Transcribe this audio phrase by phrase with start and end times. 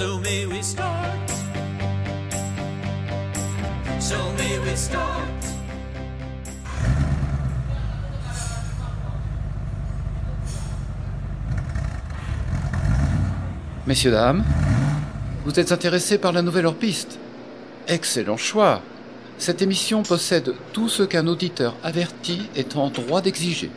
[0.00, 1.30] So may we start.
[3.98, 5.28] So may we start.
[13.86, 14.42] Messieurs, dames,
[15.44, 17.18] vous êtes intéressés par la nouvelle hors-piste
[17.86, 18.80] Excellent choix
[19.36, 23.70] Cette émission possède tout ce qu'un auditeur averti est en droit d'exiger.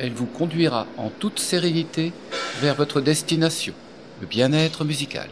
[0.00, 2.12] Elle vous conduira en toute sérénité
[2.60, 3.74] vers votre destination,
[4.20, 5.28] le bien-être musical.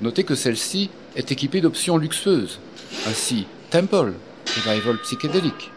[0.00, 2.58] Notez que celle-ci est équipée d'options luxueuses.
[3.06, 4.14] Ainsi, Temple,
[4.46, 5.70] revival psychédélique,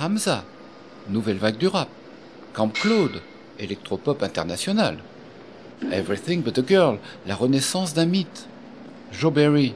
[0.00, 0.44] Hamza,
[1.10, 1.88] nouvelle vague du rap,
[2.54, 3.20] Camp Claude,
[3.58, 4.98] électropop international,
[5.92, 8.48] Everything But a Girl, la renaissance d'un mythe,
[9.12, 9.74] Joe Berry,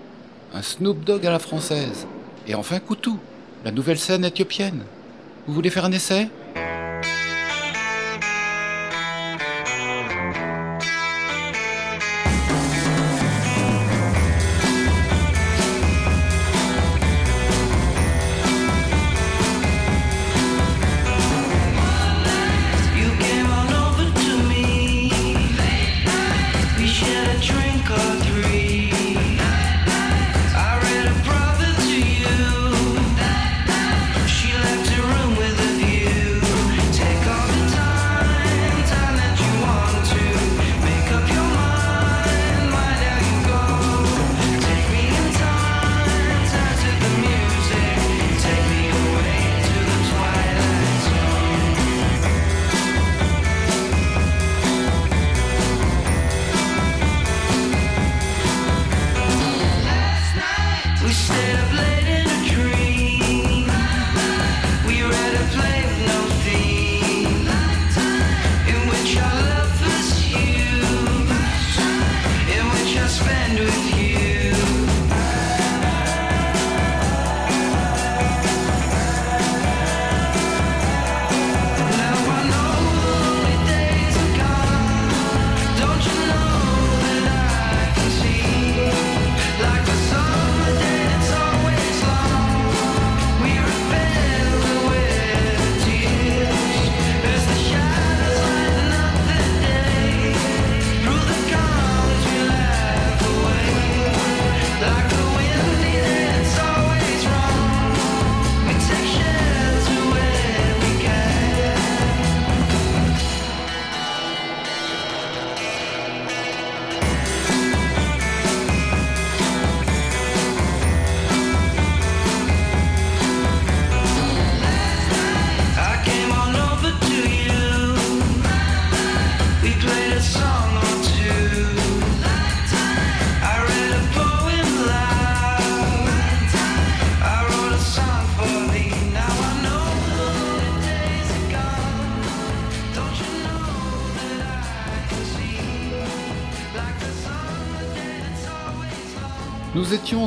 [0.54, 2.06] un Snoop Dogg à la française,
[2.48, 3.18] et enfin Koutou,
[3.64, 4.82] la nouvelle scène éthiopienne.
[5.46, 6.28] Vous voulez faire un essai?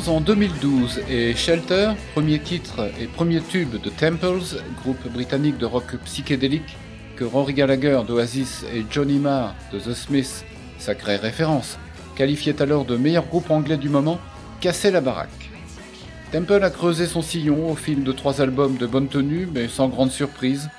[0.05, 5.95] En 2012 et Shelter, premier titre et premier tube de Temples, groupe britannique de rock
[6.03, 6.77] psychédélique
[7.15, 10.43] que Rory Gallagher d'Oasis et Johnny Marr de The Smiths,
[10.77, 11.79] sacrée référence,
[12.17, 14.19] qualifiaient alors de meilleur groupe anglais du moment,
[14.59, 15.49] cassait la baraque.
[16.33, 19.87] Temple a creusé son sillon au fil de trois albums de bonne tenue mais sans
[19.87, 20.69] grande surprise,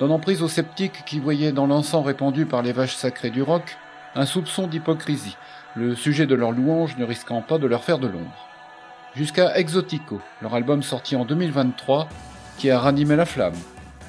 [0.00, 3.76] donnant prise aux sceptiques qui voyaient dans l'encens répandu par les vaches sacrées du rock
[4.14, 5.36] un soupçon d'hypocrisie,
[5.76, 8.48] le sujet de leur louange ne risquant pas de leur faire de l'ombre.
[9.14, 12.08] Jusqu'à Exotico, leur album sorti en 2023,
[12.56, 13.52] qui a ranimé la flamme.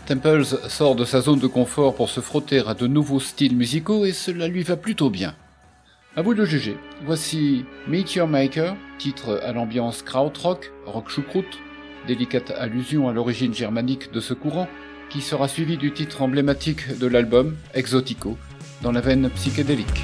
[0.06, 4.06] Temples sort de sa zone de confort pour se frotter à de nouveaux styles musicaux
[4.06, 5.36] et cela lui va plutôt bien.
[6.16, 6.78] À vous de juger.
[7.06, 11.59] Voici Meet Your Maker, titre à l'ambiance krautrock, rock choucroute,
[12.08, 14.70] délicate allusion à l'origine germanique de ce courant,
[15.09, 18.38] qui sera suivi du titre emblématique de l'album, Exotico,
[18.82, 20.03] dans la veine psychédélique.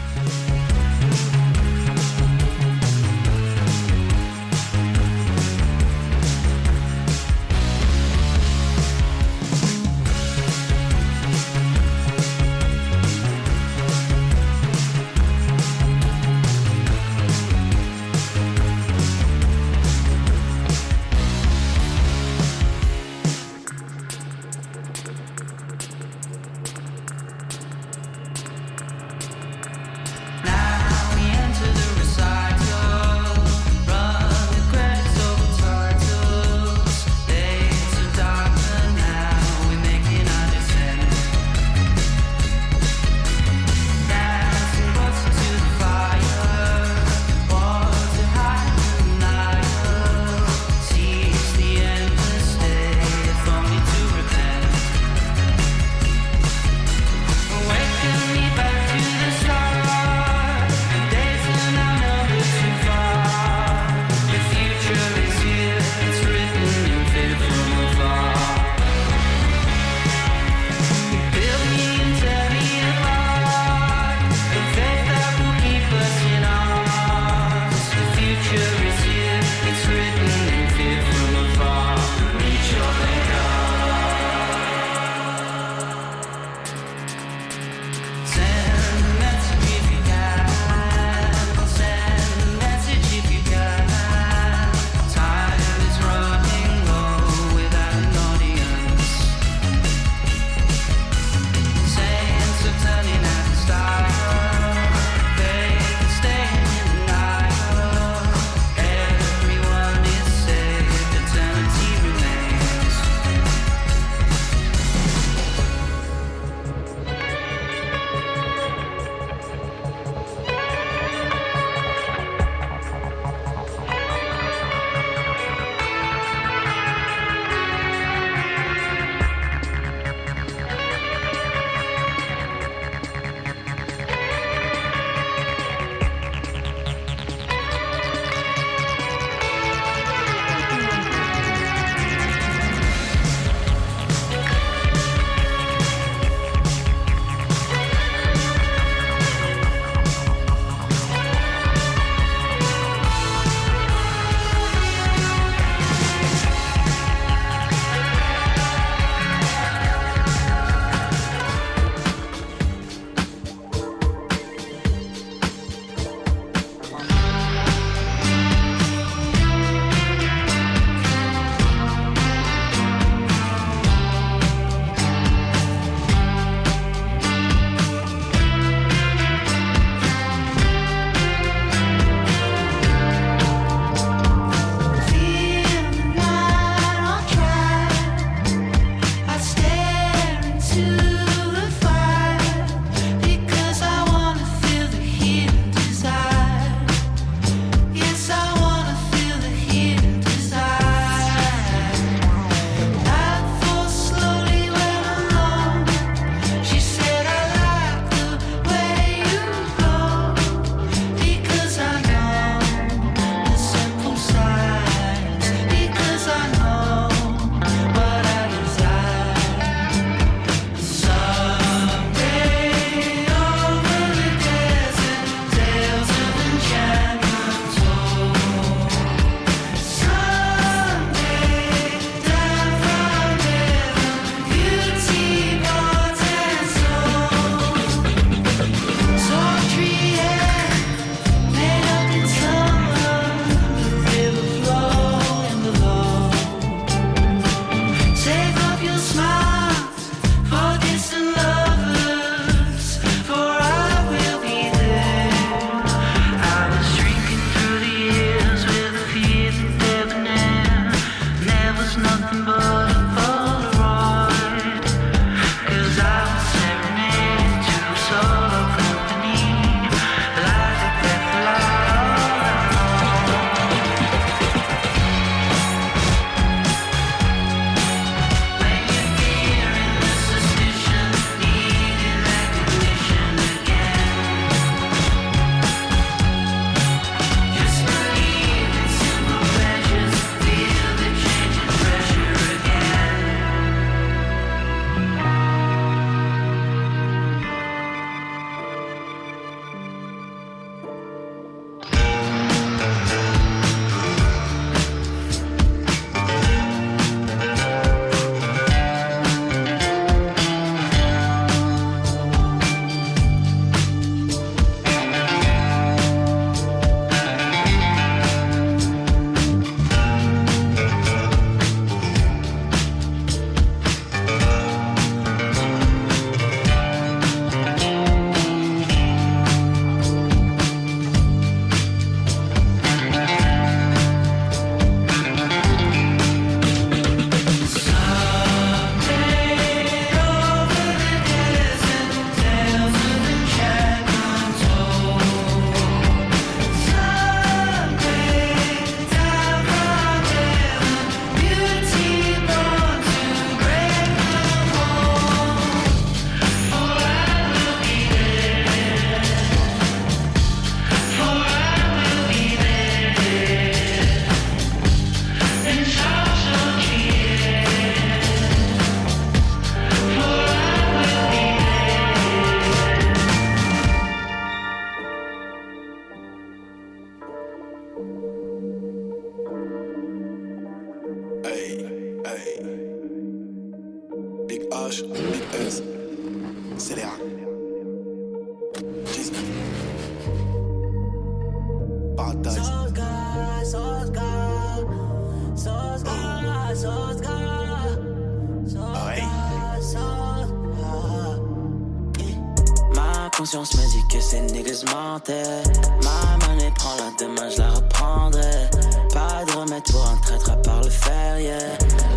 [405.27, 408.69] Ma monnaie prend la demain, je la reprendrai.
[409.13, 411.57] Pas de remède pour un traître à part le fer, yeah.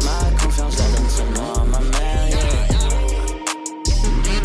[0.05, 2.39] Ma confiance la donne seulement à ma mère, yeah.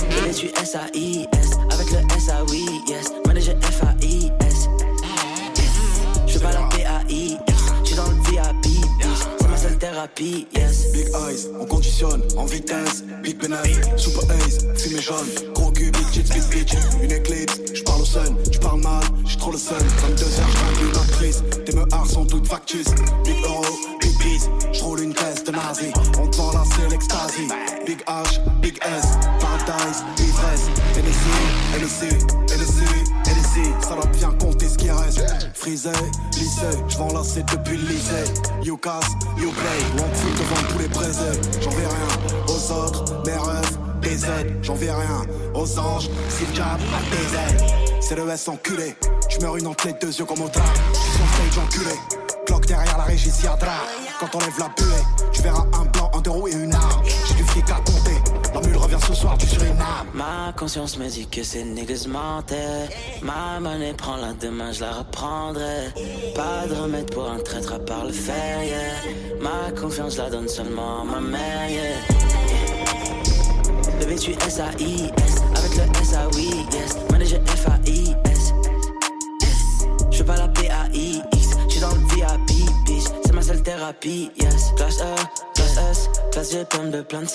[0.09, 3.11] Bébé, tu S-A-I-S, avec le S-A-Oui, yes.
[3.27, 4.69] Manager F-A-I-S.
[6.25, 8.85] Je fais pas la P-A-I-S, je suis dans le VIP.
[9.39, 10.91] C'est ma seule thérapie, yes.
[10.93, 13.03] Big eyes, on conditionne en vitesse.
[13.21, 15.46] Big pénètre, super ace, fumée jaune.
[48.07, 48.95] C'est le S enculé.
[49.27, 50.63] J'meurs une entre les deux yeux comme au drap.
[50.93, 51.95] J'suis sur stage enculé.
[52.45, 53.83] Cloque derrière la régie, si drap.
[54.17, 57.03] Quand on lève la buée, tu verras un blanc, un deux et une arme.
[57.27, 58.15] J'ai du fric à compter.
[58.53, 60.07] La mule revient ce soir du Suriname.
[60.13, 62.87] Ma conscience me dit que ces niggas mentaient.
[63.21, 65.91] Ma monnaie prend la demain, je la reprendrai.
[66.33, 69.41] Pas de remède pour un traître à part le fer, yeah.
[69.41, 71.97] Ma confiance la donne seulement à ma mère, yeah.
[73.99, 75.41] Bébé, tu S-A-I-S,
[84.07, 84.73] yes.
[84.75, 85.15] Classe E,
[85.53, 87.27] classe S, classe G, pomme de plein de.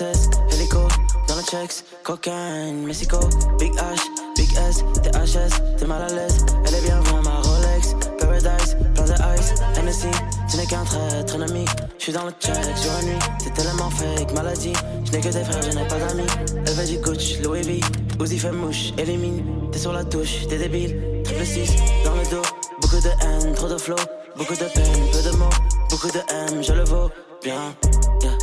[0.55, 0.89] Hélico,
[1.29, 3.19] dans le checks, cocaine, Mexico.
[3.59, 4.01] Big H,
[4.37, 6.45] Big S, THS, t'es mal à l'aise.
[6.67, 7.95] Elle est bien vraie, ma Rolex.
[8.19, 10.09] Paradise, plein de ice, Hennessy.
[10.49, 11.65] Ce n'est qu'un traître ennemi.
[11.99, 13.19] J'suis dans le check jour et nuit.
[13.43, 14.73] C'est tellement fake, maladie.
[15.05, 16.27] J'n'ai que des frères, je n'ai pas d'amis.
[16.67, 17.81] Elle veut du coach, Louis V.
[18.21, 19.71] Uzi fait mouche, élimine.
[19.73, 21.23] T'es sur la touche, t'es débile.
[21.25, 22.62] Triple 6 dans le dos.
[22.81, 23.97] Beaucoup de haine, trop de flow.
[24.37, 25.51] Beaucoup de peine, peu de mots.
[25.91, 27.11] Beaucoup de M, je le vaux
[27.43, 27.75] bien.
[28.23, 28.39] Yeah.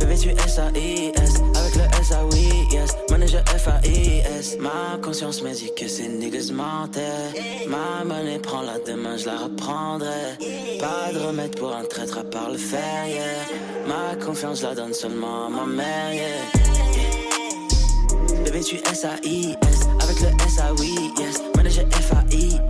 [0.00, 1.34] Bébé, tu S-A-I-S.
[1.54, 2.96] Avec le S-A-Oui, yes.
[3.10, 4.56] Manager F-A-I-S.
[4.58, 6.50] Ma conscience me dit que ces niggas.
[6.52, 10.36] Ma monnaie prend la demain, je la reprendrai.
[10.80, 13.22] Pas de remède pour un traître à part le fer, yeah.
[13.86, 16.26] Ma confiance la donne seulement à ma mère, yeah.
[18.44, 19.80] Bébé, tu S-A-I-S.
[20.02, 21.42] Avec le S-A-Oui, yes.
[21.56, 22.67] Manager F-A-I-S.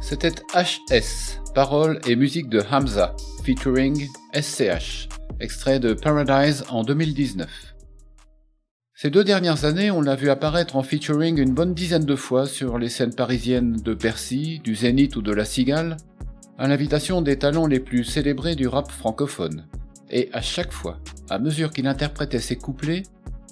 [0.00, 5.08] C'était HS, paroles et musique de Hamza, featuring SCH,
[5.40, 7.48] extrait de Paradise en 2019.
[8.94, 12.46] Ces deux dernières années, on l'a vu apparaître en featuring une bonne dizaine de fois
[12.46, 15.96] sur les scènes parisiennes de Bercy, du Zénith ou de la Cigale,
[16.58, 19.66] à l'invitation des talents les plus célébrés du rap francophone.
[20.10, 23.02] Et à chaque fois, à mesure qu'il interprétait ses couplets,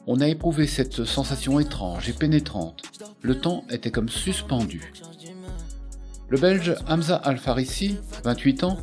[0.07, 2.83] on a éprouvé cette sensation étrange et pénétrante.
[3.23, 4.93] Le temps était comme suspendu.
[6.29, 8.79] Le Belge Hamza Al-Farissi, 28 ans,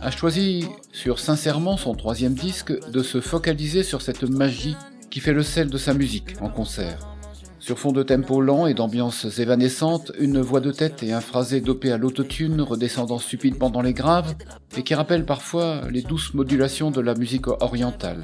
[0.00, 4.76] a choisi sur Sincèrement son troisième disque de se focaliser sur cette magie
[5.10, 7.16] qui fait le sel de sa musique en concert.
[7.58, 11.60] Sur fond de tempo lent et d'ambiances évanescentes, une voix de tête et un phrasé
[11.60, 14.34] dopé à l'autotune redescendant stupidement dans les graves
[14.76, 18.22] et qui rappelle parfois les douces modulations de la musique orientale.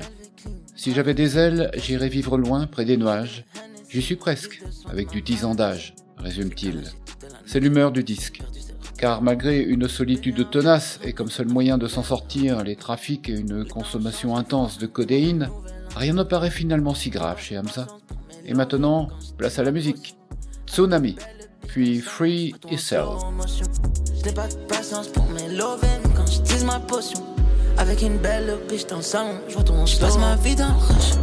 [0.82, 3.44] Si j'avais des ailes, j'irais vivre loin près des nuages.
[3.88, 6.82] J'y suis presque, avec du dix ans d'âge, résume-t-il.
[7.46, 8.42] C'est l'humeur du disque.
[8.98, 13.38] Car malgré une solitude tenace et comme seul moyen de s'en sortir les trafics et
[13.38, 15.50] une consommation intense de codéine,
[15.94, 17.86] rien ne paraît finalement si grave chez Hamza.
[18.44, 19.06] Et maintenant,
[19.38, 20.16] place à la musique.
[20.66, 21.14] Tsunami,
[21.68, 23.22] puis Free Yourself.
[27.78, 30.68] Avec une belle biche dans le salon, je vois ton Je passe ma vie dans
[30.68, 31.14] le rush.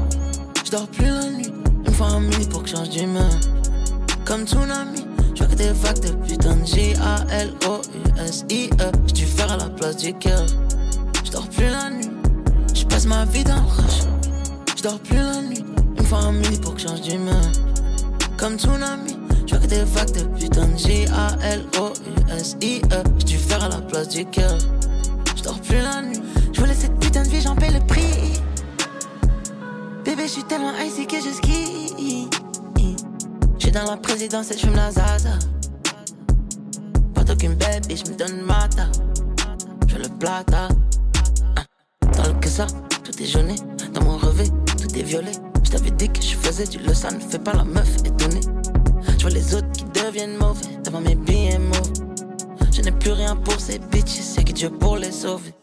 [0.66, 1.54] Je dors plus la nuit.
[1.86, 3.30] Une fois en minuit pour que je change d'humeur.
[4.26, 7.72] Comme tsunami, je vois que des vagues de putain de J-A-L-O-U-S-I-E.
[9.08, 10.46] Je du fer à la place du cœur.
[11.24, 12.12] Je dors plus la nuit.
[12.74, 14.04] Je passe ma vie dans le rush.
[14.76, 15.64] Je dors plus la nuit.
[15.98, 17.42] Une fois en minuit pour que je change d'humeur.
[18.38, 21.84] Comme tsunami, je vois que des vagues de putain de J-A-L-O-U-S-I-E.
[23.20, 24.58] Je du fer à la place du cœur.
[25.36, 26.20] Je dors plus la nuit.
[26.52, 28.42] Je voulais cette putain de vie, j'en paie le prix.
[30.04, 32.30] Bébé, je suis tellement icy que je skie.
[33.58, 35.38] J'suis dans la présidence et j'fume la zaza.
[37.14, 38.88] Pas qu'une belle bitch me donne ma ta.
[39.88, 40.70] Je le plata.
[41.58, 41.64] Hein.
[42.18, 42.66] Dans le que ça,
[43.04, 43.56] tout est jauné.
[43.94, 45.34] Dans mon revêt, tout est violet.
[45.64, 48.42] Je t'avais dit que je faisais du le ça ne fait pas la meuf étonnée.
[49.18, 51.60] Je vois les autres qui deviennent mauvais devant mes mauvais.
[52.72, 55.54] Je n'ai plus rien pour ces bitches, c'est que Dieu pour les sauver.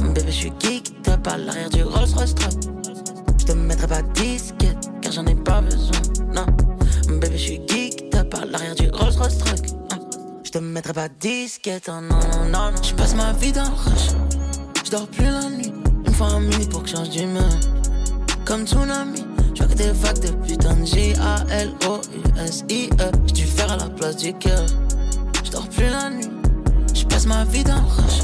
[0.00, 2.34] Bébé, je suis geek, te parle l'arrière du Rolls Royce.
[3.38, 6.00] Je te mettrai pas disquette, car j'en ai pas besoin.
[6.34, 6.46] Non,
[7.08, 9.66] bébé, je suis geek, te parle l'arrière du Rolls Royce truck.
[10.42, 12.82] Je te mettrai pas disquette, oh non, non, non, non.
[12.82, 14.08] Je passe ma vie dans le rush,
[14.84, 15.72] je dors plus la nuit.
[16.06, 17.44] Une fois en minute pour que change d'humeur.
[18.44, 22.12] Comme tsunami, je que des vagues de putain de J-A-L-O-U-S-I-E.
[23.32, 24.66] Dû faire à la place du cœur.
[25.44, 26.30] Je dors plus la nuit,
[26.94, 28.22] je passe ma vie dans le rush.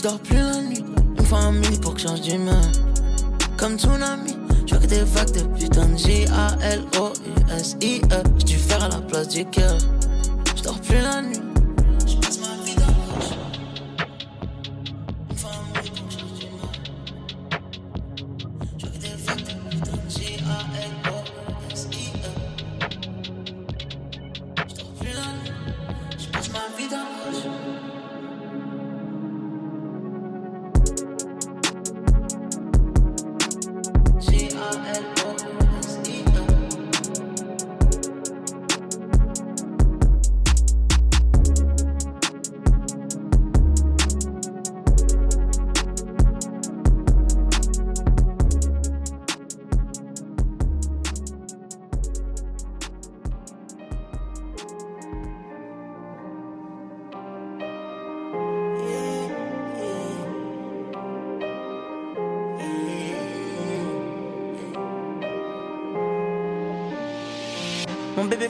[0.00, 0.82] Je dors plus la nuit,
[1.18, 2.56] une fois en minute pour que change d'humeur.
[3.58, 6.62] Comme tsunami, je que des vagues de putain de J-A-L-O-U-S-I-E.
[8.38, 9.76] J'ai dû faire à la place du cœur.
[10.56, 11.42] Je dors plus la nuit.
[12.06, 12.92] Je passe ma vie dans le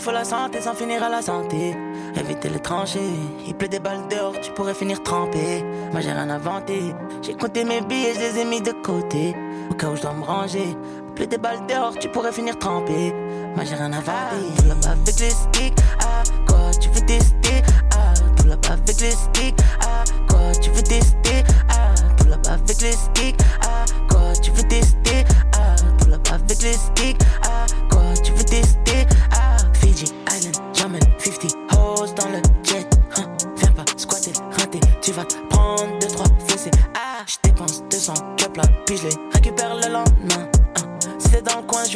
[0.00, 1.76] Bébé faut la santé sans finir à la santé.
[2.16, 3.12] Éviter les tranchées,
[3.46, 5.62] il pleut des balles dehors, tu pourrais finir trempé.
[5.92, 9.34] Moi j'ai rien inventé, j'ai compté mes billets, je les ai mis de côté.
[9.70, 10.74] Au cas où je dois me ranger,
[11.08, 13.12] il pleut des balles dehors, tu pourrais finir trempé.
[13.54, 15.78] Moi j'ai rien inventé, tout là-bas avec les sticks.
[16.00, 17.62] Ah, quoi tu veux tester?
[17.94, 19.60] Ah, tout là-bas avec les sticks.
[19.82, 21.44] Ah, quoi tu veux tester?
[21.68, 23.40] Ah, tout là-bas avec les sticks.
[23.62, 25.24] Ah, quoi tu veux tester?
[25.56, 27.20] Ah, tout là-bas avec les sticks.
[27.42, 28.79] Ah, quoi tu veux tester?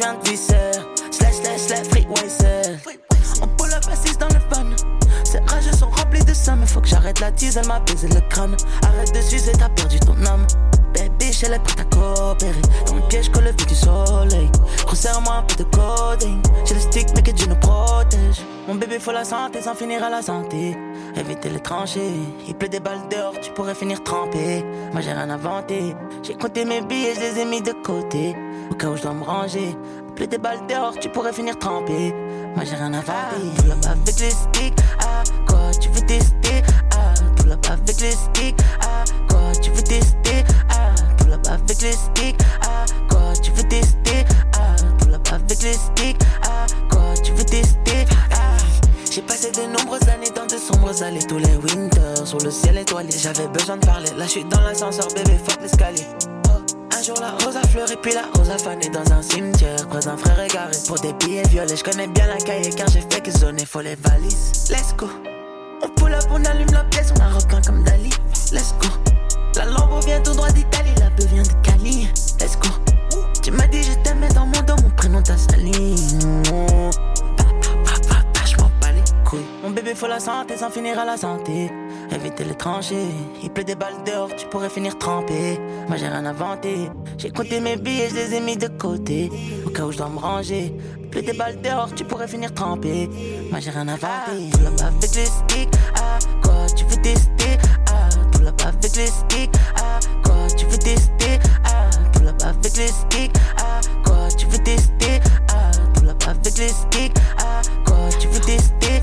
[0.05, 0.37] Viens de.
[1.11, 2.77] Slash, slash, slash, freeway, sir.
[3.41, 4.65] On pull up assise dans le fun.
[5.23, 8.07] Ces rages sont remplis de ça, mais faut que j'arrête la tease, elle m'a baisé
[8.07, 8.55] le crâne.
[8.83, 10.45] Arrête de sucer, t'as perdu ton âme.
[10.93, 12.61] Baby, elle est prête à coopérer.
[12.87, 14.49] Dans le piège, colle le vue du soleil.
[14.85, 16.41] Resserre-moi un peu de coding.
[16.65, 17.14] J'ai le stick,
[18.67, 20.75] Mon bébé, faut la santé sans finir à la santé.
[21.15, 22.11] Éviter les tranchées.
[22.47, 24.65] Il pleut des balles dehors, tu pourrais finir trempé.
[24.91, 25.95] Moi, j'ai rien inventé.
[26.23, 28.35] J'ai compté mes billets, je les ai mis de côté.
[28.71, 29.77] Au cas où je dois me ranger.
[30.15, 32.11] Pleut des balles dehors, tu pourrais finir trempé.
[32.55, 33.11] Moi, j'ai rien inventé.
[33.55, 34.79] Tout là-bas avec les sticks.
[34.99, 36.63] Ah, quoi, tu veux tester?
[36.97, 38.57] Ah, tout là-bas avec les sticks.
[38.81, 40.43] Ah, quoi, tu veux tester?
[40.69, 42.41] Ah, tout là-bas avec les sticks.
[42.63, 44.25] Ah, quoi, tu veux tester?
[44.57, 46.17] Ah, tout là-bas avec les sticks.
[46.43, 48.05] Ah, quoi, tu veux tester?
[49.15, 51.23] J'ai passé de nombreuses années dans de sombres allées.
[51.25, 53.11] Tous les winters sur le ciel étoilé.
[53.11, 54.09] J'avais besoin de parler.
[54.17, 56.05] Là, je suis dans l'ascenseur, bébé, fuck l'escalier.
[56.91, 59.87] Un jour la rose a fleuri puis la rose a fané dans un cimetière.
[59.87, 61.77] Croise un frère égaré pour des billets violets.
[61.77, 64.69] Je connais bien la cahier car j'ai fait que zoner faut les valises.
[64.69, 65.07] Let's go.
[65.81, 68.09] On pull up, on allume la pièce, on a repeint comme Dali.
[68.51, 68.89] Let's go.
[69.55, 72.09] La lampe vient tout droit d'Italie, la beuh vient de Cali.
[72.41, 72.69] Let's go.
[73.41, 75.95] Tu m'as dit je t'aimais dans mon dos, mon prénom t'a sali
[79.35, 79.45] couilles.
[79.63, 81.71] Mon bébé faut la santé sans finir à la santé
[82.11, 83.07] Éviter les tranchées,
[83.41, 85.59] il pleut des balles dehors, tu pourrais finir trempé.
[85.87, 89.31] Moi j'ai rien inventé, j'ai compté mes billets, je les ai mis de côté.
[89.65, 92.53] Au cas où je dois me ranger, il pleut des balles dehors, tu pourrais finir
[92.53, 93.09] trempé.
[93.49, 95.69] Moi j'ai rien inventé, tout là-bas avec les sticks.
[95.95, 97.57] Ah, quoi tu veux tester?
[97.89, 99.51] Ah, tout là-bas avec les sticks.
[99.77, 101.39] Ah, quoi tu veux tester?
[101.65, 103.33] Ah, tout là-bas avec les sticks.
[103.57, 105.19] Ah, quoi tu veux tester?
[105.49, 107.13] Ah, tout là-bas avec les sticks.
[107.39, 109.01] Ah, quoi tu veux tester?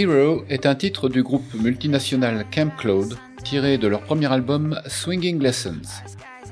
[0.00, 5.38] Hero est un titre du groupe multinational Camp Cloud, tiré de leur premier album Swinging
[5.42, 5.82] Lessons.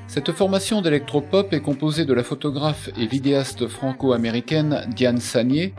[0.07, 5.73] Cette formation d'électropop est composée de la photographe et vidéaste franco-américaine Diane Sagné,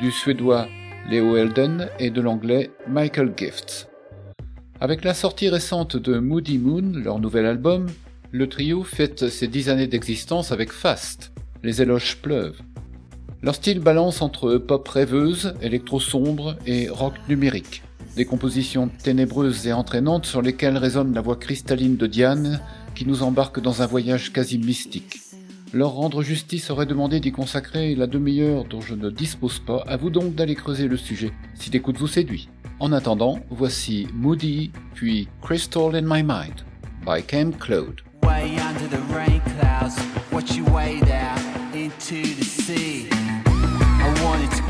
[0.00, 0.68] du suédois
[1.10, 3.88] Leo Elden et de l'anglais Michael Gifts.
[4.78, 7.86] Avec la sortie récente de Moody Moon, leur nouvel album,
[8.32, 11.32] le trio fête ses dix années d'existence avec Fast.
[11.62, 12.60] Les éloges pleuvent.
[13.44, 17.82] Leur style balance entre pop rêveuse, électro sombre et rock numérique.
[18.16, 22.62] Des compositions ténébreuses et entraînantes sur lesquelles résonne la voix cristalline de Diane
[22.94, 25.20] qui nous embarque dans un voyage quasi mystique.
[25.74, 29.98] Leur rendre justice aurait demandé d'y consacrer la demi-heure dont je ne dispose pas, à
[29.98, 32.48] vous donc d'aller creuser le sujet, si l'écoute vous séduit.
[32.80, 36.64] En attendant, voici Moody, puis Crystal in My Mind,
[37.04, 38.00] by Camp Cloud.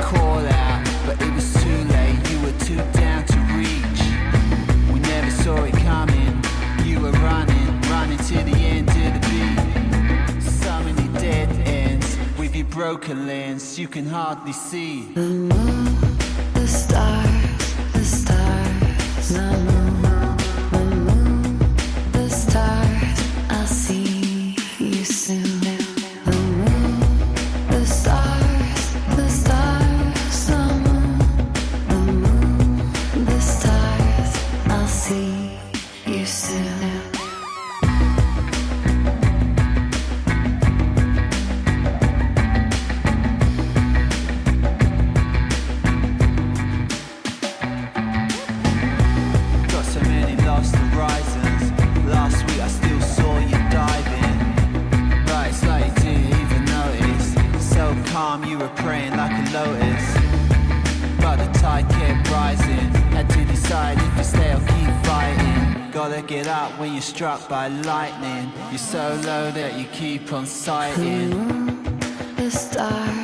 [0.04, 2.18] Call out, but it was too late.
[2.30, 4.02] You were too down to reach.
[4.92, 6.34] We never saw it coming.
[6.84, 10.42] You were running, running to the end of the beat.
[10.42, 15.12] So many dead ends with your broken lens, you can hardly see.
[15.14, 19.63] The stars, the stars, the moon,
[67.24, 68.52] struck by lightning.
[68.68, 71.30] You're so low that you keep on sighting.
[72.37, 73.23] The stars,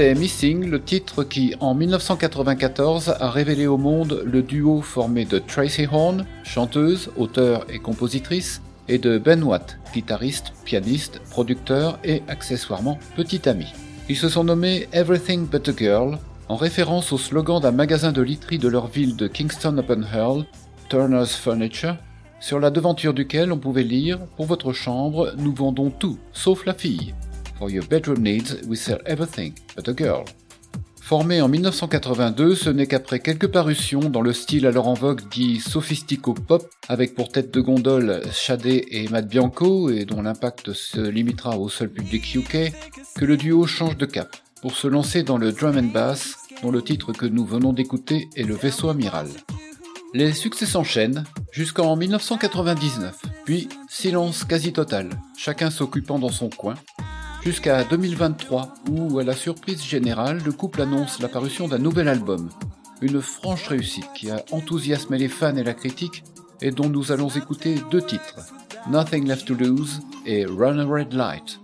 [0.00, 5.86] Missing, le titre qui, en 1994, a révélé au monde le duo formé de Tracy
[5.92, 13.46] Horn, chanteuse, auteure et compositrice, et de Ben Watt, guitariste, pianiste, producteur et accessoirement petit
[13.46, 13.66] ami.
[14.08, 18.22] Ils se sont nommés Everything But a Girl, en référence au slogan d'un magasin de
[18.22, 20.46] literie de leur ville de Kingston upon Hull,
[20.88, 21.96] Turner's Furniture,
[22.40, 26.72] sur la devanture duquel on pouvait lire Pour votre chambre, nous vendons tout, sauf la
[26.72, 27.12] fille.
[27.60, 30.24] For your bedroom needs, we sell everything but a girl.
[31.02, 35.60] Formé en 1982, ce n'est qu'après quelques parutions dans le style alors en vogue dit
[35.60, 41.58] sophistico-pop, avec pour tête de gondole Shadé et Matt Bianco, et dont l'impact se limitera
[41.58, 42.72] au seul public UK,
[43.14, 46.70] que le duo change de cap, pour se lancer dans le drum and bass, dont
[46.70, 49.28] le titre que nous venons d'écouter est le vaisseau amiral.
[50.14, 56.76] Les succès s'enchaînent jusqu'en 1999, puis silence quasi total, chacun s'occupant dans son coin,
[57.42, 62.50] jusqu'à 2023 où, à la surprise générale, le couple annonce l'apparition d'un nouvel album.
[63.00, 66.22] Une franche réussite qui a enthousiasmé les fans et la critique
[66.60, 68.36] et dont nous allons écouter deux titres,
[68.90, 71.60] Nothing Left to Lose et Run a Red Light.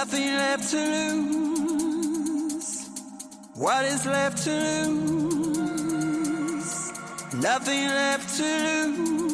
[0.00, 0.76] Nothing left to
[1.12, 2.70] lose.
[3.54, 4.50] What is left to
[4.86, 6.12] lose?
[7.34, 9.27] Nothing left to lose.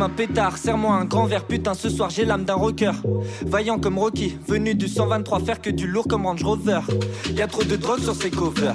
[0.00, 2.90] Un pétard, serre-moi un grand verre, putain, ce soir j'ai l'âme d'un rocker.
[3.46, 6.80] Vaillant comme Rocky, venu du 123, faire que du lourd comme Range Rover.
[7.30, 8.74] Y a trop de drogue sur ces covers.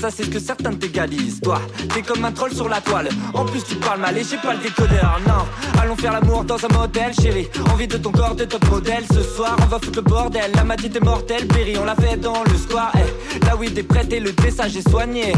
[0.00, 1.40] Ça, c'est ce que certains t'égalisent.
[1.42, 1.60] Toi,
[1.92, 3.10] t'es comme un troll sur la toile.
[3.34, 5.20] En plus, tu parles mal et j'ai pas le décodeur.
[5.26, 5.44] Non,
[5.82, 7.48] allons faire l'amour dans un motel, chérie.
[7.70, 9.04] Envie de ton corps, de top modèle.
[9.12, 10.52] Ce soir, on va foutre le bordel.
[10.54, 12.92] La matite est mortelle, péri, on l'a fait dans le square.
[12.94, 15.34] Eh, la weed est prête et le dressage est soigné.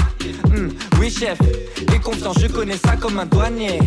[0.48, 0.68] Hmm,
[1.00, 1.38] oui, chef,
[1.90, 3.80] les confiants, je connais ça comme un douanier.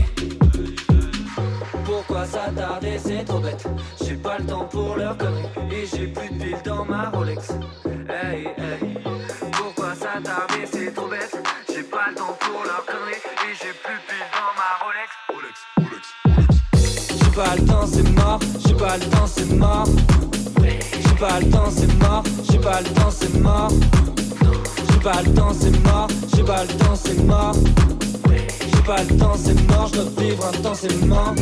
[2.32, 3.66] S'attarder, c'est trop bête.
[4.04, 5.48] J'ai pas le temps pour leur connerie.
[5.72, 7.52] Et j'ai plus de piles dans ma Rolex.
[8.10, 8.98] Hey, hey.
[9.54, 11.38] Pourquoi s'attarder, c'est trop bête?
[11.70, 13.16] J'ai pas le temps pour leur connerie.
[13.16, 15.10] Et j'ai plus de piles dans ma Rolex.
[17.20, 18.40] J'ai pas le temps, c'est mort.
[18.66, 19.88] J'ai pas le temps, c'est mort.
[21.02, 22.24] J'ai pas le temps, c'est mort.
[22.50, 23.72] J'ai pas le temps, c'est mort.
[24.92, 26.08] J'ai pas le temps, c'est mort.
[26.36, 27.56] J'ai pas le temps, c'est mort.
[28.74, 29.88] J'ai pas le temps, c'est mort.
[29.88, 31.34] Je dois vivre intensément.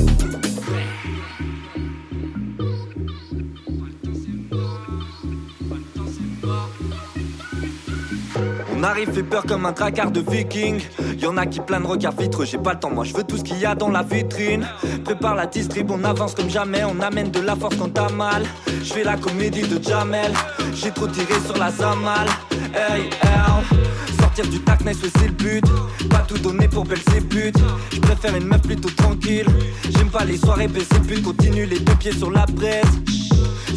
[8.78, 10.82] On arrive fait peur comme un tracard de viking.
[11.18, 12.92] Y'en a qui plein de regards vitreux J'ai pas le temps.
[12.92, 14.68] Moi je veux tout ce qu'il y a dans la vitrine.
[15.04, 16.84] Prépare la distrib on avance comme jamais.
[16.84, 18.44] On amène de la force quand t'as mal.
[18.68, 20.32] Je fais la comédie de Jamel.
[20.74, 22.28] J'ai trop tiré sur la Zamal.
[22.74, 25.64] Hey hey Du darkness ouais c'est le but
[26.10, 27.58] Pas tout donner pour Belzébuth
[27.94, 29.48] Je préfère une meuf plutôt tranquille
[29.96, 32.86] J'aime pas les soirées Belzébuth Continue les deux pieds sur la presse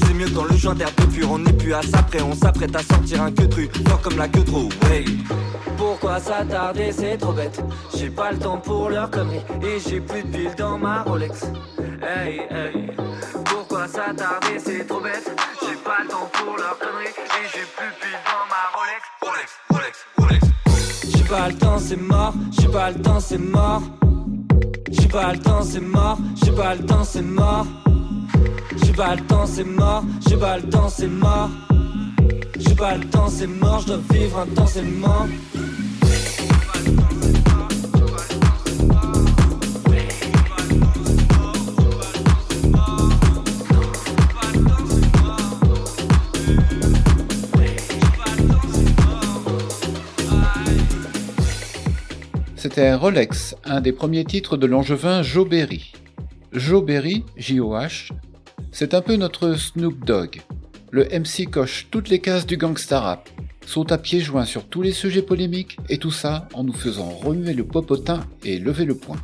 [0.06, 2.74] c'est mieux quand le joint d'air peu pur, on n'est plus à près, on s'apprête
[2.74, 5.04] à sortir un queutru, fort comme la queue trop, ouais.
[5.76, 7.60] Pourquoi s'attarder, c'est trop bête.
[7.96, 11.44] J'ai pas le temps pour leur connerie, et j'ai plus de piles dans ma Rolex.
[12.02, 12.90] Hey, hey.
[13.44, 15.30] Pourquoi s'attarder, c'est trop bête.
[15.62, 17.14] J'ai pas le temps pour leur connerie,
[21.28, 22.34] pas le temps, c'est mort.
[22.58, 23.82] J'ai pas le temps, c'est mort.
[24.90, 26.18] J'ai pas le temps, c'est mort.
[26.42, 27.66] J'ai pas le temps, c'est mort.
[28.82, 30.04] J'ai pas le temps, c'est mort.
[30.26, 31.50] J'ai pas le temps, c'est mort.
[32.58, 33.80] J'ai pas le temps, c'est mort.
[33.80, 35.26] Je dois vivre intensément.
[52.78, 55.92] Rolex, un des premiers titres de l'angevin Joe Berry.
[56.52, 58.10] Joe Berry, J-O-H,
[58.70, 60.42] c'est un peu notre Snoop Dogg.
[60.92, 63.28] Le MC coche toutes les cases du gangsta rap,
[63.66, 67.08] saute à pieds joints sur tous les sujets polémiques, et tout ça en nous faisant
[67.08, 69.18] remuer le popotin et lever le poing.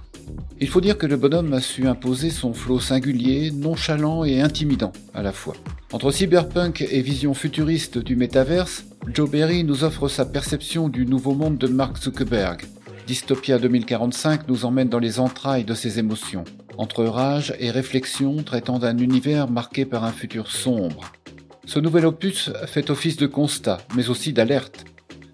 [0.61, 4.93] Il faut dire que le bonhomme a su imposer son flot singulier, nonchalant et intimidant
[5.15, 5.55] à la fois.
[5.93, 11.35] Entre cyberpunk et vision futuriste du métaverse, Joe Berry nous offre sa perception du nouveau
[11.35, 12.63] monde de Mark Zuckerberg.
[13.07, 16.45] Dystopia 2045 nous emmène dans les entrailles de ses émotions,
[16.79, 21.13] entre rage et réflexion traitant d'un univers marqué par un futur sombre.
[21.67, 24.87] Ce nouvel opus fait office de constat, mais aussi d'alerte.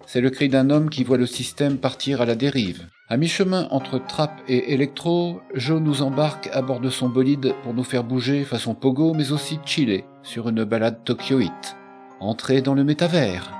[0.05, 2.87] C'est le cri d'un homme qui voit le système partir à la dérive.
[3.07, 7.73] À mi-chemin entre trap et électro, Joe nous embarque à bord de son bolide pour
[7.73, 11.77] nous faire bouger façon pogo, mais aussi chiller sur une balade tokyoïte.
[12.19, 13.51] Entrer dans le métavers.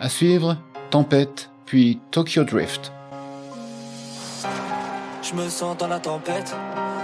[0.00, 0.56] À suivre,
[0.90, 2.92] Tempête, puis Tokyo Drift.
[5.22, 6.54] Je me sens dans la tempête.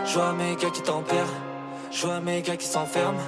[0.06, 1.32] Je vois mes gars qui tempèrent.
[1.90, 3.18] Je vois mes gars qui s'enferment.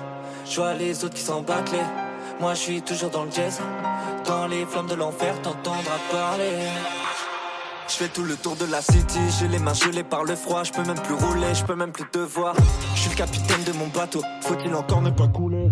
[0.48, 1.72] Je vois les autres qui s'embattent.
[1.72, 3.60] les- Moi je suis toujours dans le jazz.
[4.26, 6.58] Dans les flammes de l'enfer, t'entendras parler.
[7.88, 10.64] Je fais tout le tour de la city, j'ai les mains gelées par le froid,
[10.64, 12.54] je peux même plus rouler, je peux même plus te voir.
[12.96, 15.70] Je suis le capitaine de mon bateau, faut-il encore ne pas couler?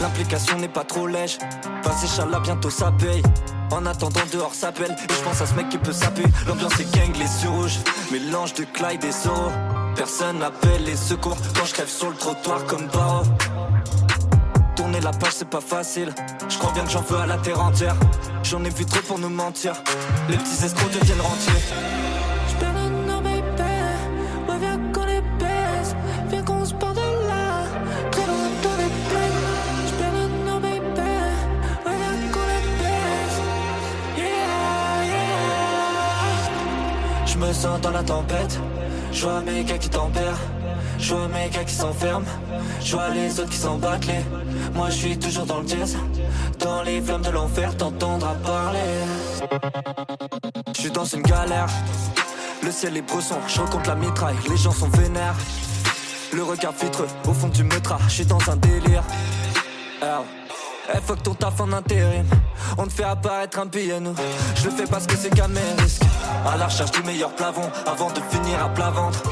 [0.00, 1.38] L'implication n'est pas trop lèche,
[1.84, 3.22] vas-y Chala, bientôt ça paye.
[3.70, 6.24] En attendant dehors s'appelle, et je pense à ce mec qui peut saper.
[6.46, 7.78] L'ambiance est gang, les yeux rouges,
[8.12, 9.50] mélange de Clyde et Zorro.
[9.96, 11.36] Personne n'appelle les secours.
[11.56, 13.24] Quand je crève sur le trottoir comme Barreau.
[14.76, 16.12] Tourner la page c'est pas facile.
[16.48, 17.96] Je crois bien que j'en veux à la terre entière.
[18.42, 19.74] J'en ai vu trop pour nous mentir.
[20.28, 22.03] Les petits escrocs deviennent rentiers
[37.54, 38.58] sens dans la tempête.
[39.12, 40.40] Je vois mes gars qui tempèrent.
[40.98, 42.26] Je vois mes gars qui s'enferment.
[42.80, 44.24] Je vois les autres qui s'embattent les
[44.74, 45.96] Moi je suis toujours dans le jazz.
[46.58, 48.78] Dans les flammes de l'enfer t'entendras parler.
[50.74, 51.68] Je suis dans une galère.
[52.62, 54.36] Le ciel est bresson, je recompte la mitraille.
[54.48, 55.36] Les gens sont vénères.
[56.32, 59.04] Le regard vitreux au fond du meutras Je suis dans un délire.
[60.92, 62.26] Eh fuck ton taf en intérim
[62.76, 63.64] On te fait apparaître un
[64.00, 64.14] nous
[64.56, 66.02] Je le fais parce que c'est qu'à mes risques
[66.46, 69.22] À la recherche du meilleur plavon Avant de finir à plat ventre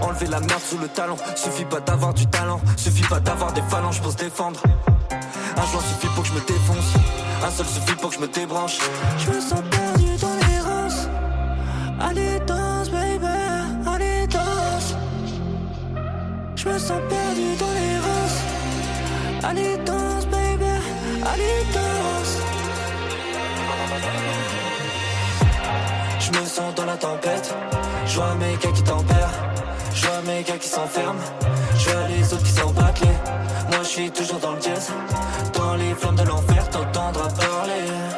[0.00, 1.16] Enlever la merde sous le talon.
[1.36, 2.60] Suffit pas d'avoir du talent.
[2.76, 4.60] Suffit pas d'avoir des phalanges pour se défendre.
[5.56, 6.94] Un joint suffit pour que je me défonce.
[7.44, 8.78] Un seul suffit pour que je me débranche.
[9.18, 11.08] Je me sens perdu dans l'errance.
[12.00, 13.26] Allez, danse, baby,
[13.86, 14.94] allez, danse.
[16.56, 18.36] Je me sens perdu dans l'errance.
[19.42, 20.26] Allez, danse,
[26.18, 27.54] Je me sens dans la tempête.
[28.06, 29.32] Je vois mes gars qui tempèrent.
[29.94, 31.20] Je vois mes gars qui s'enferment.
[31.76, 33.02] Je vois les autres qui s'en battent.
[33.70, 34.92] Moi je suis toujours dans le jazz.
[35.54, 38.09] Dans les flammes de l'enfer, t'entendras parler.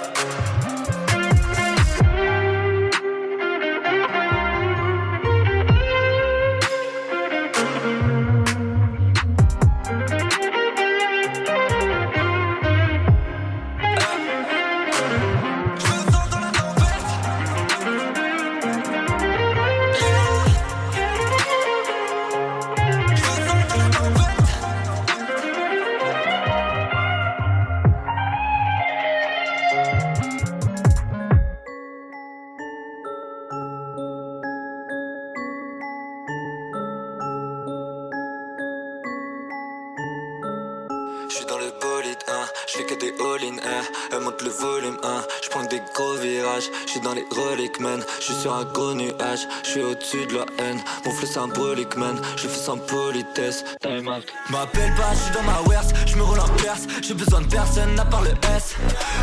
[48.43, 50.81] Sur un gros nuage, je suis au-dessus de la haine.
[51.05, 52.21] Mon flot symbolique, man.
[52.37, 53.65] Je fais sans politesse.
[53.81, 54.25] Time out.
[54.51, 56.89] M'appelle pas, je suis dans ma worst, je me roule en perse.
[57.03, 58.75] J'ai besoin de personne à part le S.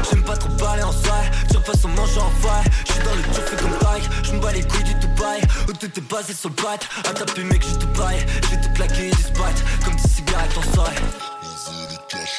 [0.09, 2.71] J'aime pas trop parler en soirée, tu pas son manche en faille.
[2.87, 5.41] Je suis dans le tour fait comme bike, je me bats les couilles du Dubaï.
[5.67, 6.79] Où tout est basé sur le bat.
[7.09, 8.25] À taper, mec, j'ai tout bail.
[8.49, 10.95] J'ai tout claqué, des spots, comme des cigarettes en soirée.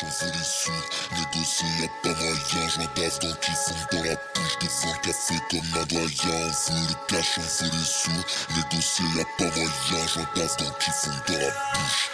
[0.02, 0.70] Les sous.
[1.14, 2.68] Négocier, y'a pas moyen.
[2.68, 4.58] Je m'abasse donc ils font dans la bouche.
[4.60, 6.50] Devant le café comme un doyen.
[6.68, 8.10] On veut les cash, on veut les sous.
[8.56, 10.06] Négocier, y'a pas moyen.
[10.14, 12.10] Je m'abasse donc ils font dans la bouche.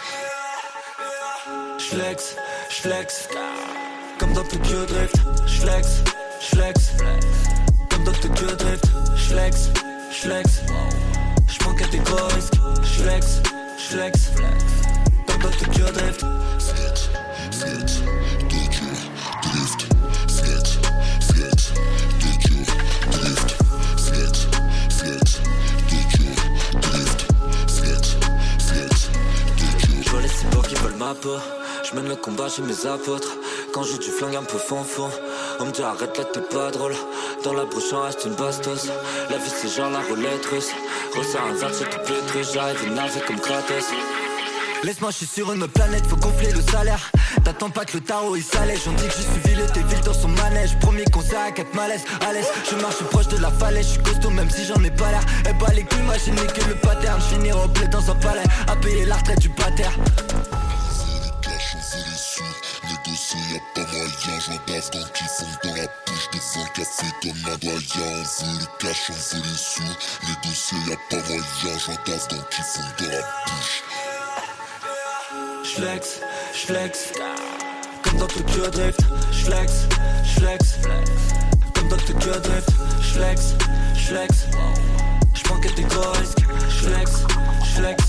[1.79, 2.35] J'flex,
[2.69, 3.29] j'flex
[4.19, 5.15] Comme dans Tokyo Drift
[5.45, 6.03] J'flex,
[6.41, 6.91] j'flex
[7.89, 8.85] Comme dans Tokyo Drift
[9.15, 9.69] J'flex,
[10.11, 10.61] j'flex
[11.47, 13.41] J'prends que des gros risques J'flex,
[13.77, 14.31] j'flex
[15.59, 15.65] Je
[30.09, 31.37] vois les cyborgs qui veulent ma peau.
[31.83, 33.37] Je mène le combat chez mes apôtres.
[33.73, 34.85] Quand j'ai du flingue un peu fond
[35.59, 36.95] On me dit arrête là t'es pas drôle.
[37.43, 38.89] Dans la bouche en reste une bastos.
[39.29, 40.71] La vie c'est genre la roulette russe.
[41.15, 43.93] Resserre un verre c'est tout pétri J'arrive énervé comme Kratos
[44.83, 47.11] Laisse-moi, je sur une planète, faut gonfler le salaire.
[47.43, 48.81] T'attends pas que le tarot il s'allège.
[48.87, 50.77] On dit que j'ai suivi le ville dans son manège.
[50.79, 52.47] Premier concert à 4 malaises, à l'aise.
[52.69, 55.23] Je marche proche de la falaise, je suis costaud même si j'en ai pas l'air.
[55.49, 57.19] Eh bah les couilles, né que le pattern.
[57.29, 59.83] Je au bled dans un palais, à payer la retraite du pater.
[62.83, 64.39] Les les y'a pas moyen.
[64.39, 66.27] Je m'abasse donc ils font dans la bouche.
[66.33, 67.79] Devant le café comme un doyen.
[67.81, 69.81] On veut les cash, on veut les sous.
[70.27, 71.43] Négocier, y'a pas moyen.
[71.63, 73.83] Je m'abasse donc ils font dans la bouche.
[75.63, 76.21] J'flex,
[76.53, 77.13] j'flex
[78.03, 78.99] Comme dans Tokyo Drift.
[79.31, 79.87] J'flex,
[80.23, 80.79] j'flex
[81.73, 82.69] Comme dans Tokyo Drift.
[83.01, 83.55] J'flex,
[83.95, 84.47] j'flex
[85.33, 87.11] J'prends que des gros risques J'flex,
[87.63, 88.03] j'flex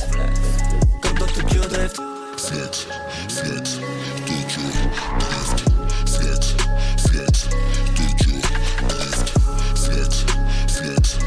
[1.03, 2.01] Comme dans Tokyo Drift.
[2.39, 2.87] Flex,
[3.29, 3.79] flex,
[4.27, 4.63] Tokyo,
[5.19, 5.61] drift.
[6.07, 6.55] Flex,
[6.97, 7.49] flex,
[7.97, 8.41] Tokyo,
[8.89, 9.29] drift.
[9.75, 10.25] Flex,
[10.69, 11.19] flex,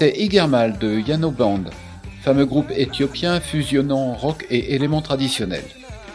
[0.00, 1.64] c'était Igermal de Yano Band,
[2.22, 5.68] fameux groupe éthiopien fusionnant rock et éléments traditionnels.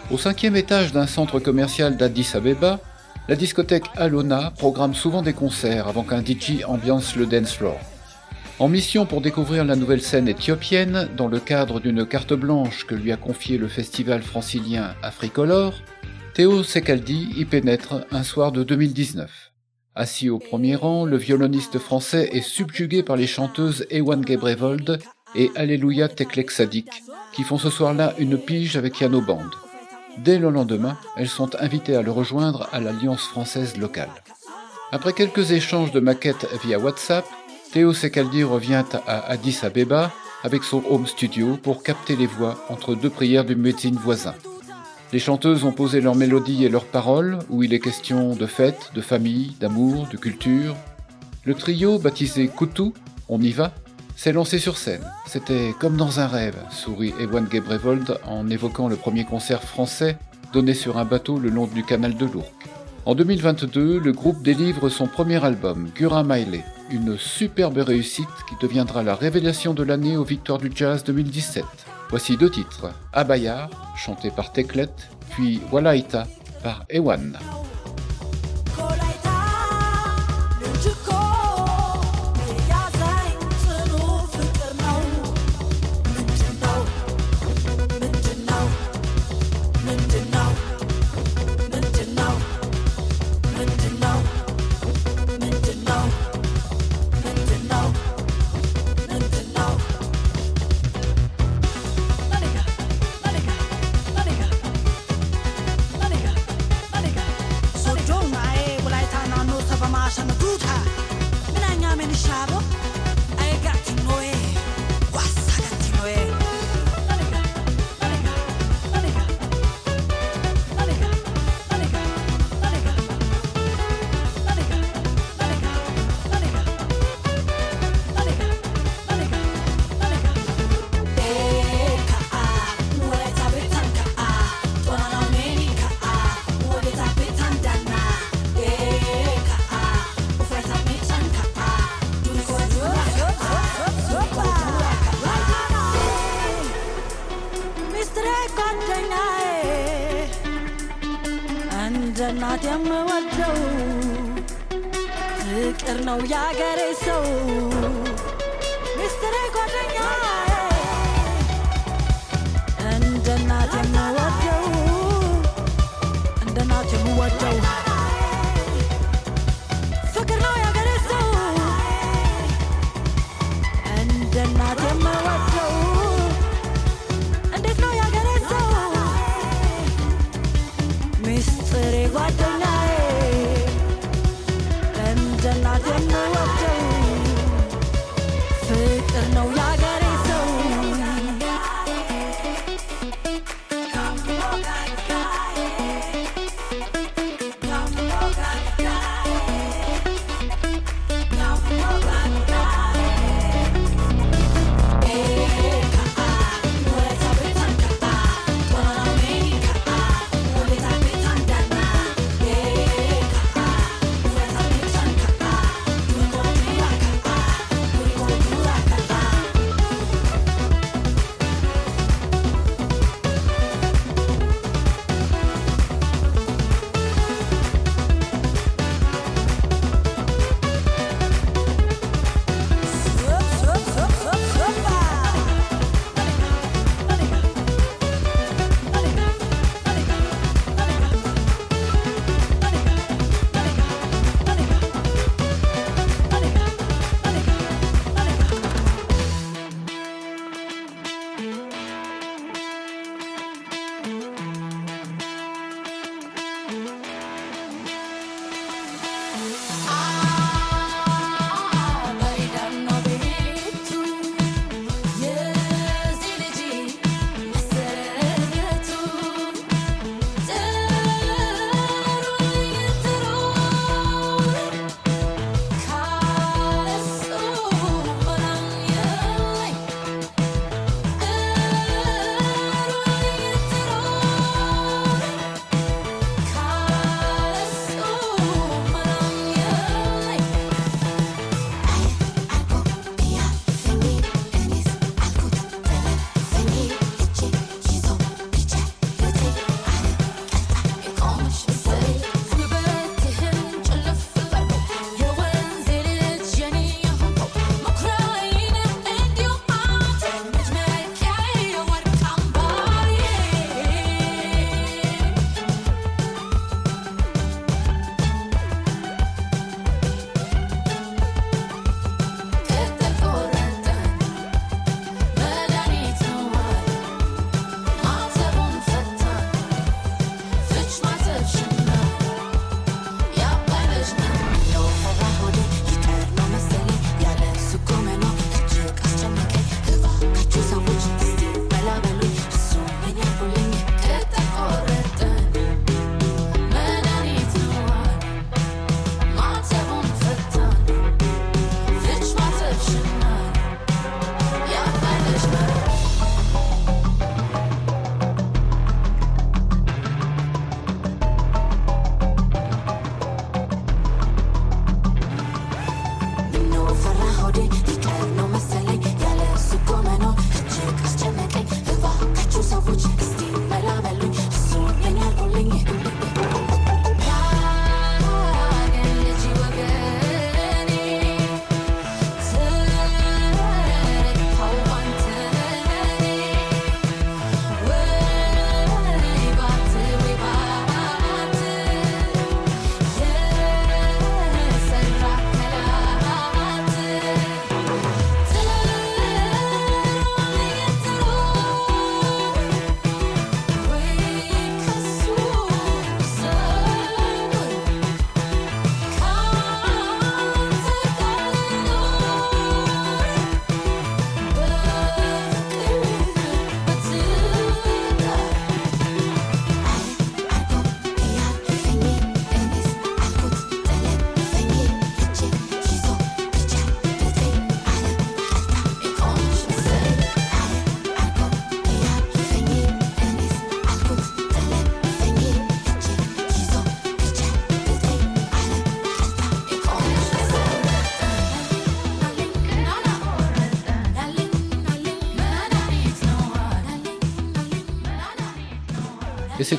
[0.09, 2.79] Au cinquième étage d'un centre commercial d'Addis Abeba,
[3.29, 7.79] la discothèque Alona programme souvent des concerts avant qu'un DJ ambiance le dance floor.
[8.57, 12.95] En mission pour découvrir la nouvelle scène éthiopienne, dans le cadre d'une carte blanche que
[12.95, 15.75] lui a confié le festival francilien Africolor,
[16.33, 19.51] Théo Sekaldi y pénètre un soir de 2019.
[19.97, 24.99] Assis au premier rang, le violoniste français est subjugué par les chanteuses Ewan Gebrevold
[25.35, 26.89] et Alléluia Teklek Sadik,
[27.31, 29.49] qui font ce soir-là une pige avec Yano Band.
[30.17, 34.09] Dès le lendemain, elles sont invitées à le rejoindre à l'Alliance française locale.
[34.91, 37.25] Après quelques échanges de maquettes via WhatsApp,
[37.71, 40.11] Théo Sekaldi revient à Addis Abeba
[40.43, 44.35] avec son home studio pour capter les voix entre deux prières du muezzin voisin.
[45.13, 48.91] Les chanteuses ont posé leurs mélodies et leurs paroles, où il est question de fête,
[48.95, 50.75] de famille, d'amour, de culture.
[51.45, 52.93] Le trio, baptisé Koutou,
[53.29, 53.71] On y va,
[54.15, 55.05] s'est lancé sur scène.
[55.27, 60.17] C'était comme dans un rêve, sourit Ewan Gebrevold en évoquant le premier concert français
[60.53, 62.65] donné sur un bateau le long du canal de l'Ourcq.
[63.05, 69.03] En 2022, le groupe délivre son premier album, Gura Maile, une superbe réussite qui deviendra
[69.03, 71.63] la révélation de l'année aux Victoires du Jazz 2017.
[72.09, 74.89] Voici deux titres, Abaya, chanté par Teklet,
[75.31, 76.27] puis Walaita
[76.63, 77.37] par Ewan.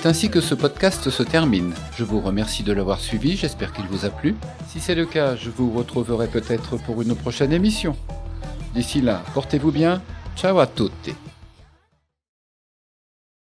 [0.06, 1.74] Ainsi que ce podcast se termine.
[1.96, 4.36] Je vous remercie de l'avoir suivi, j'espère qu'il vous a plu.
[4.68, 7.96] Si c'est le cas, je vous retrouverai peut-être pour une prochaine émission.
[8.74, 10.00] D'ici là, portez-vous bien.
[10.36, 11.14] Ciao à tutti.